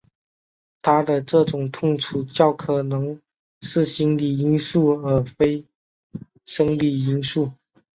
[0.81, 3.21] 他的这种痛楚较可能
[3.61, 5.63] 是心理因素而非
[6.43, 7.51] 生理因素。